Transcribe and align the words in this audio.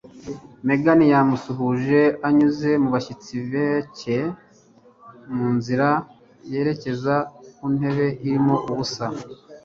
Megan 0.67 1.01
yamusuhuje 1.13 1.99
anyuze 2.27 2.69
mu 2.81 2.89
bashyitsi 2.95 3.33
bake 3.51 4.17
mu 5.35 5.47
nzira 5.57 5.87
yerekeza 6.51 7.15
ku 7.55 7.65
ntebe 7.75 8.07
irimo 8.25 8.55
ubusa. 8.71 9.05